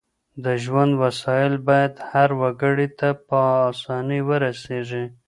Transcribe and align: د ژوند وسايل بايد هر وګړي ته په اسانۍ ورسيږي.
د 0.43 0.45
ژوند 0.63 0.91
وسايل 1.03 1.53
بايد 1.67 1.93
هر 2.09 2.29
وګړي 2.41 2.87
ته 2.99 3.09
په 3.27 3.39
اسانۍ 3.71 4.21
ورسيږي. 4.27 5.05